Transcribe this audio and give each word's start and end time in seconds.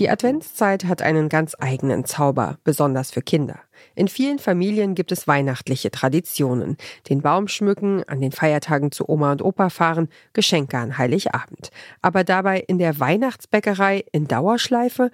Die 0.00 0.08
Adventszeit 0.08 0.86
hat 0.86 1.02
einen 1.02 1.28
ganz 1.28 1.54
eigenen 1.60 2.06
Zauber, 2.06 2.56
besonders 2.64 3.10
für 3.10 3.20
Kinder. 3.20 3.60
In 3.94 4.08
vielen 4.08 4.38
Familien 4.38 4.94
gibt 4.94 5.12
es 5.12 5.28
weihnachtliche 5.28 5.90
Traditionen. 5.90 6.78
Den 7.10 7.20
Baum 7.20 7.48
schmücken, 7.48 8.02
an 8.04 8.22
den 8.22 8.32
Feiertagen 8.32 8.92
zu 8.92 9.06
Oma 9.10 9.32
und 9.32 9.42
Opa 9.42 9.68
fahren, 9.68 10.08
Geschenke 10.32 10.78
an 10.78 10.96
Heiligabend. 10.96 11.70
Aber 12.00 12.24
dabei 12.24 12.60
in 12.66 12.78
der 12.78 12.98
Weihnachtsbäckerei 12.98 14.06
in 14.10 14.26
Dauerschleife 14.26 15.10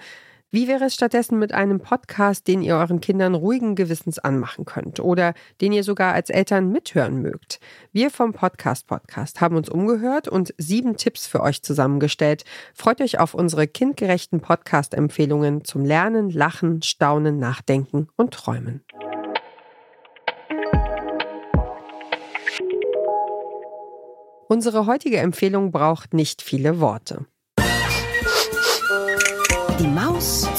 wie 0.52 0.68
wäre 0.68 0.84
es 0.84 0.94
stattdessen 0.94 1.40
mit 1.40 1.52
einem 1.52 1.80
Podcast, 1.80 2.46
den 2.46 2.62
ihr 2.62 2.76
euren 2.76 3.00
Kindern 3.00 3.34
ruhigen 3.34 3.74
Gewissens 3.74 4.20
anmachen 4.20 4.64
könnt 4.64 5.00
oder 5.00 5.34
den 5.60 5.72
ihr 5.72 5.82
sogar 5.82 6.14
als 6.14 6.30
Eltern 6.30 6.70
mithören 6.70 7.20
mögt? 7.20 7.58
Wir 7.92 8.10
vom 8.10 8.32
Podcast 8.32 8.86
Podcast 8.86 9.40
haben 9.40 9.56
uns 9.56 9.68
umgehört 9.68 10.28
und 10.28 10.54
sieben 10.56 10.96
Tipps 10.96 11.26
für 11.26 11.40
euch 11.40 11.62
zusammengestellt. 11.62 12.44
Freut 12.74 13.00
euch 13.00 13.18
auf 13.18 13.34
unsere 13.34 13.66
kindgerechten 13.66 14.40
Podcast-Empfehlungen 14.40 15.64
zum 15.64 15.84
Lernen, 15.84 16.30
Lachen, 16.30 16.80
Staunen, 16.80 17.38
Nachdenken 17.38 18.08
und 18.16 18.32
Träumen. 18.32 18.84
Unsere 24.48 24.86
heutige 24.86 25.18
Empfehlung 25.18 25.72
braucht 25.72 26.14
nicht 26.14 26.40
viele 26.40 26.78
Worte. 26.78 27.26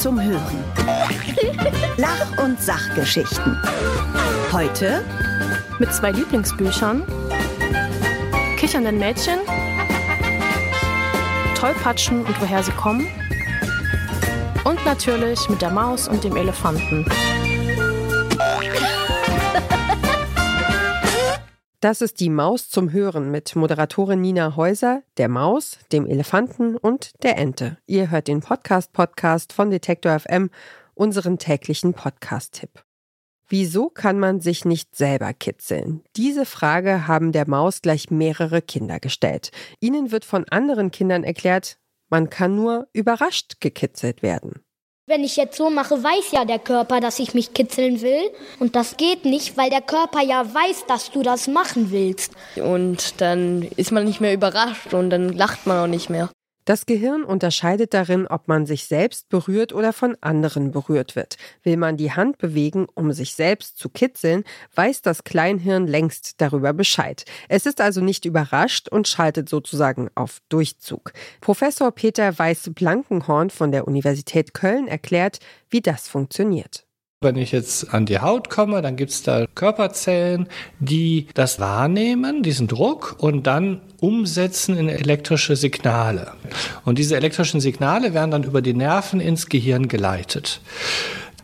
Zum 0.08 0.22
Hören. 0.22 0.64
Lach- 1.98 2.42
und 2.42 2.62
Sachgeschichten. 2.62 3.62
Heute 4.54 5.04
mit 5.80 5.94
zwei 5.94 6.12
Lieblingsbüchern, 6.12 7.04
kichernden 8.56 9.00
Mädchen, 9.00 9.40
Tollpatschen 11.56 12.24
und 12.24 12.40
woher 12.40 12.64
sie 12.64 12.72
kommen 12.72 13.06
und 14.64 14.86
natürlich 14.86 15.50
mit 15.50 15.62
der 15.62 15.72
Maus 15.72 16.08
und 16.08 16.24
dem 16.24 16.38
Elefanten. 16.38 17.06
Das 21.80 22.02
ist 22.02 22.20
die 22.22 22.32
Maus 22.32 22.70
zum 22.70 22.92
Hören 22.92 23.30
mit 23.30 23.56
Moderatorin 23.56 24.20
Nina 24.20 24.56
Häuser, 24.56 25.04
der 25.18 25.30
Maus, 25.30 25.78
dem 25.92 26.08
Elefanten 26.08 26.76
und 26.76 27.12
der 27.22 27.38
Ente. 27.38 27.78
Ihr 27.86 28.10
hört 28.10 28.28
den 28.28 28.42
Podcast-Podcast 28.42 29.54
von 29.54 29.70
Detektor 29.70 30.20
FM, 30.20 30.50
unseren 30.96 31.38
täglichen 31.38 31.94
Podcast-Tipp. 31.94 32.84
Wieso 33.48 33.90
kann 33.92 34.18
man 34.18 34.42
sich 34.42 34.66
nicht 34.66 34.96
selber 34.96 35.34
kitzeln? 35.34 36.02
Diese 36.16 36.48
Frage 36.48 37.08
haben 37.08 37.32
der 37.32 37.48
Maus 37.48 37.84
gleich 37.84 38.10
mehrere 38.10 38.64
Kinder 38.64 39.00
gestellt. 39.00 39.52
Ihnen 39.80 40.10
wird 40.10 40.26
von 40.26 40.46
anderen 40.50 40.90
Kindern 40.90 41.24
erklärt, 41.24 41.78
man 42.10 42.32
kann 42.32 42.56
nur 42.56 42.88
überrascht 42.92 43.58
gekitzelt 43.60 44.24
werden. 44.24 44.64
Wenn 45.10 45.24
ich 45.24 45.38
jetzt 45.38 45.56
so 45.56 45.70
mache, 45.70 46.04
weiß 46.04 46.32
ja 46.34 46.44
der 46.44 46.60
Körper, 46.60 47.00
dass 47.00 47.18
ich 47.20 47.34
mich 47.34 47.54
kitzeln 47.54 48.02
will. 48.02 48.30
Und 48.60 48.76
das 48.76 48.98
geht 48.98 49.24
nicht, 49.24 49.56
weil 49.56 49.70
der 49.70 49.80
Körper 49.80 50.22
ja 50.22 50.54
weiß, 50.54 50.86
dass 50.86 51.12
du 51.12 51.24
das 51.24 51.48
machen 51.48 51.92
willst. 51.92 52.34
Und 52.58 53.22
dann 53.22 53.62
ist 53.78 53.94
man 53.94 54.04
nicht 54.04 54.20
mehr 54.20 54.34
überrascht 54.34 54.94
und 54.94 55.10
dann 55.10 55.30
lacht 55.30 55.66
man 55.66 55.80
auch 55.80 55.88
nicht 55.88 56.10
mehr. 56.10 56.30
Das 56.68 56.86
Gehirn 56.86 57.24
unterscheidet 57.24 57.94
darin, 57.94 58.28
ob 58.28 58.50
man 58.50 58.66
sich 58.66 58.88
selbst 58.88 59.30
berührt 59.30 59.72
oder 59.72 59.94
von 59.94 60.18
anderen 60.20 60.72
berührt 60.72 61.16
wird. 61.16 61.38
Will 61.64 61.78
man 61.78 61.96
die 61.96 62.12
Hand 62.12 62.40
bewegen, 62.40 62.88
um 62.94 63.14
sich 63.14 63.36
selbst 63.36 63.78
zu 63.78 63.88
kitzeln, 63.88 64.44
weiß 64.76 65.02
das 65.02 65.24
Kleinhirn 65.24 65.88
längst 65.88 66.42
darüber 66.42 66.74
Bescheid. 66.74 67.24
Es 67.48 67.66
ist 67.66 67.80
also 67.80 68.02
nicht 68.02 68.26
überrascht 68.26 68.90
und 68.90 69.08
schaltet 69.08 69.48
sozusagen 69.48 70.10
auf 70.14 70.40
Durchzug. 70.50 71.14
Professor 71.40 71.90
Peter 71.94 72.38
Weiß-Blankenhorn 72.38 73.50
von 73.50 73.72
der 73.72 73.88
Universität 73.88 74.54
Köln 74.54 74.90
erklärt, 74.90 75.40
wie 75.70 75.80
das 75.80 76.10
funktioniert. 76.10 76.87
Wenn 77.20 77.36
ich 77.36 77.52
jetzt 77.52 77.96
an 77.96 78.06
die 78.06 78.20
Haut 78.20 78.52
komme, 78.52 78.84
dann 78.84 78.96
gibt 78.96 79.10
es 79.10 79.24
da 79.24 79.48
Körperzellen, 79.56 80.48
die 80.80 81.26
das 81.34 81.60
wahrnehmen, 81.60 82.44
diesen 82.44 82.68
Druck, 82.68 83.16
und 83.18 83.48
dann 83.48 83.82
umsetzen 84.00 84.78
in 84.78 84.88
elektrische 84.88 85.56
Signale. 85.56 86.34
Und 86.86 87.00
diese 87.00 87.16
elektrischen 87.16 87.60
Signale 87.60 88.14
werden 88.14 88.30
dann 88.30 88.44
über 88.44 88.62
die 88.62 88.76
Nerven 88.76 89.20
ins 89.20 89.50
Gehirn 89.50 89.88
geleitet. 89.88 90.62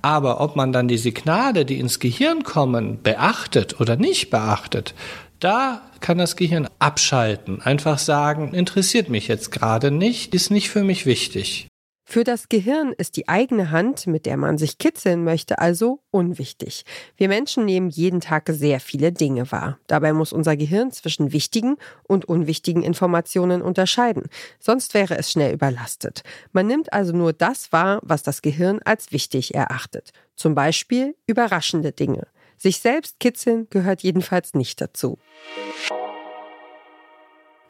Aber 0.03 0.41
ob 0.41 0.55
man 0.55 0.73
dann 0.73 0.87
die 0.87 0.99
Signale, 0.99 1.65
die 1.65 1.79
ins 1.79 1.99
Gehirn 1.99 2.43
kommen, 2.43 3.01
beachtet 3.01 3.81
oder 3.81 3.95
nicht 3.95 4.29
beachtet, 4.29 4.93
da 5.39 5.81
kann 6.01 6.19
das 6.19 6.35
Gehirn 6.35 6.69
abschalten, 6.77 7.63
einfach 7.63 7.97
sagen, 7.97 8.53
interessiert 8.53 9.09
mich 9.09 9.27
jetzt 9.27 9.51
gerade 9.51 9.89
nicht, 9.89 10.35
ist 10.35 10.51
nicht 10.51 10.69
für 10.69 10.83
mich 10.83 11.07
wichtig. 11.07 11.67
Für 12.05 12.23
das 12.23 12.49
Gehirn 12.49 12.93
ist 12.97 13.15
die 13.15 13.29
eigene 13.29 13.71
Hand, 13.71 14.07
mit 14.07 14.25
der 14.25 14.35
man 14.37 14.57
sich 14.57 14.77
kitzeln 14.77 15.23
möchte, 15.23 15.59
also 15.59 16.01
unwichtig. 16.11 16.83
Wir 17.15 17.29
Menschen 17.29 17.65
nehmen 17.65 17.89
jeden 17.89 18.19
Tag 18.19 18.49
sehr 18.49 18.79
viele 18.79 19.11
Dinge 19.11 19.51
wahr. 19.51 19.79
Dabei 19.87 20.13
muss 20.13 20.33
unser 20.33 20.57
Gehirn 20.57 20.91
zwischen 20.91 21.31
wichtigen 21.31 21.77
und 22.03 22.25
unwichtigen 22.25 22.83
Informationen 22.83 23.61
unterscheiden, 23.61 24.23
sonst 24.59 24.93
wäre 24.93 25.17
es 25.17 25.31
schnell 25.31 25.53
überlastet. 25.53 26.23
Man 26.51 26.67
nimmt 26.67 26.91
also 26.91 27.13
nur 27.13 27.31
das 27.31 27.71
wahr, 27.71 27.99
was 28.03 28.21
das 28.21 28.41
Gehirn 28.41 28.79
als 28.83 29.11
wichtig 29.11 29.55
erachtet. 29.55 30.11
Zum 30.35 30.55
Beispiel 30.55 31.15
überraschende 31.25 31.93
Dinge. 31.93 32.27
Sich 32.57 32.79
selbst 32.79 33.19
kitzeln 33.19 33.67
gehört 33.69 34.03
jedenfalls 34.03 34.53
nicht 34.53 34.81
dazu. 34.81 35.17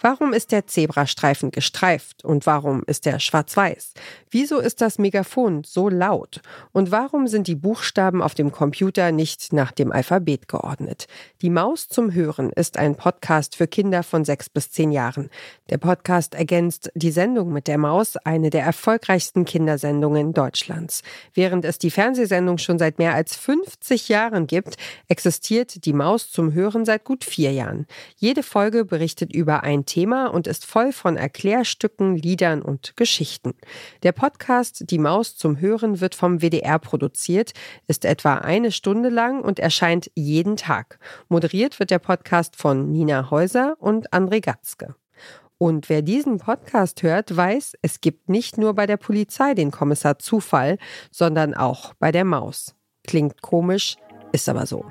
Warum 0.05 0.33
ist 0.33 0.51
der 0.51 0.67
Zebrastreifen 0.67 1.51
gestreift 1.51 2.25
und 2.25 2.45
warum 2.45 2.83
ist 2.87 3.07
er 3.07 3.21
schwarz-weiß? 3.21 3.93
Wieso 4.29 4.59
ist 4.59 4.81
das 4.81 4.99
Megafon 4.99 5.63
so 5.63 5.87
laut? 5.87 6.41
Und 6.73 6.91
warum 6.91 7.27
sind 7.27 7.47
die 7.47 7.55
Buchstaben 7.55 8.21
auf 8.21 8.33
dem 8.33 8.51
Computer 8.51 9.13
nicht 9.13 9.53
nach 9.53 9.71
dem 9.71 9.93
Alphabet 9.93 10.49
geordnet? 10.49 11.07
Die 11.41 11.49
Maus 11.49 11.87
zum 11.87 12.13
Hören 12.13 12.49
ist 12.49 12.75
ein 12.75 12.95
Podcast 12.95 13.55
für 13.55 13.65
Kinder 13.65 14.03
von 14.03 14.25
sechs 14.25 14.49
bis 14.49 14.71
zehn 14.71 14.91
Jahren. 14.91 15.29
Der 15.69 15.77
Podcast 15.77 16.35
ergänzt 16.35 16.91
die 16.95 17.11
Sendung 17.11 17.53
mit 17.53 17.69
der 17.69 17.77
Maus, 17.77 18.17
eine 18.17 18.49
der 18.49 18.63
erfolgreichsten 18.63 19.45
Kindersendungen 19.45 20.33
Deutschlands. 20.33 21.01
Während 21.33 21.63
es 21.63 21.77
die 21.77 21.91
Fernsehsendung 21.91 22.57
schon 22.57 22.77
seit 22.77 22.99
mehr 22.99 23.13
als 23.13 23.37
50 23.37 24.09
Jahren 24.09 24.47
gibt, 24.47 24.75
existiert 25.07 25.85
die 25.85 25.93
Maus 25.93 26.29
zum 26.29 26.51
Hören 26.51 26.83
seit 26.83 27.05
gut 27.05 27.23
vier 27.23 27.53
Jahren. 27.53 27.87
Jede 28.17 28.43
Folge 28.43 28.83
berichtet 28.83 29.33
über 29.33 29.63
ein 29.63 29.85
Thema 29.93 30.25
und 30.25 30.47
ist 30.47 30.65
voll 30.65 30.91
von 30.91 31.17
Erklärstücken, 31.17 32.15
Liedern 32.15 32.63
und 32.63 32.97
Geschichten. 32.97 33.53
Der 34.01 34.11
Podcast 34.11 34.89
Die 34.89 34.97
Maus 34.97 35.37
zum 35.37 35.59
Hören 35.59 36.01
wird 36.01 36.15
vom 36.15 36.41
WDR 36.41 36.79
produziert, 36.79 37.51
ist 37.85 38.03
etwa 38.03 38.35
eine 38.37 38.71
Stunde 38.71 39.09
lang 39.09 39.43
und 39.43 39.59
erscheint 39.59 40.09
jeden 40.15 40.57
Tag. 40.57 40.97
Moderiert 41.29 41.79
wird 41.79 41.91
der 41.91 41.99
Podcast 41.99 42.55
von 42.55 42.91
Nina 42.91 43.29
Häuser 43.29 43.75
und 43.77 44.11
André 44.11 44.41
Gatzke. 44.41 44.95
Und 45.59 45.89
wer 45.89 46.01
diesen 46.01 46.39
Podcast 46.39 47.03
hört, 47.03 47.37
weiß, 47.37 47.73
es 47.83 48.01
gibt 48.01 48.29
nicht 48.29 48.57
nur 48.57 48.73
bei 48.73 48.87
der 48.87 48.97
Polizei 48.97 49.53
den 49.53 49.69
Kommissar 49.69 50.17
Zufall, 50.17 50.79
sondern 51.11 51.53
auch 51.53 51.93
bei 51.99 52.11
der 52.11 52.25
Maus. 52.25 52.73
Klingt 53.05 53.43
komisch, 53.43 53.95
ist 54.31 54.49
aber 54.49 54.65
so. 54.65 54.83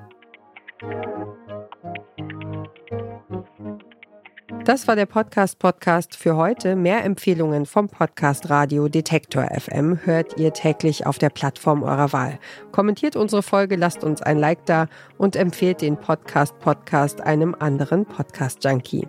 Das 4.65 4.87
war 4.87 4.95
der 4.95 5.07
Podcast 5.07 5.59
Podcast 5.59 6.15
für 6.15 6.37
heute. 6.37 6.77
Mehr 6.77 7.05
Empfehlungen 7.05 7.67
vom 7.67 7.89
Podcast 7.89 8.49
Radio 8.49 8.87
Detektor 8.87 9.45
FM 9.45 9.99
hört 10.05 10.39
ihr 10.39 10.53
täglich 10.53 11.05
auf 11.05 11.19
der 11.19 11.31
Plattform 11.31 11.83
eurer 11.83 12.13
Wahl. 12.13 12.39
Kommentiert 12.71 13.17
unsere 13.17 13.43
Folge, 13.43 13.75
lasst 13.75 14.05
uns 14.05 14.23
ein 14.23 14.39
Like 14.39 14.65
da 14.67 14.87
und 15.19 15.35
empfehlt 15.35 15.83
den 15.83 15.97
Podcast 15.97 16.57
Podcast 16.61 17.21
einem 17.23 17.57
anderen 17.59 18.07
Podcast 18.07 18.63
Junkie. 18.63 19.09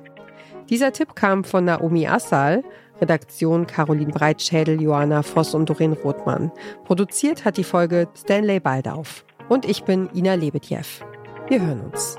Dieser 0.72 0.92
Tipp 0.92 1.14
kam 1.14 1.44
von 1.44 1.66
Naomi 1.66 2.08
Assal, 2.08 2.64
Redaktion 3.00 3.68
Caroline 3.68 4.12
Breitschädel, 4.12 4.82
Johanna 4.82 5.22
Voss 5.22 5.54
und 5.54 5.70
Doreen 5.70 5.94
Rothmann. 5.94 6.52
Produziert 6.86 7.46
hat 7.46 7.58
die 7.58 7.64
Folge 7.64 8.08
Stanley 8.18 8.60
Baldauf. 8.60 9.24
Und 9.50 9.66
ich 9.66 9.84
bin 9.84 10.10
Ina 10.16 10.34
Lebetjew. 10.34 11.04
Wir 11.48 11.62
hören 11.62 11.82
uns. 11.82 12.18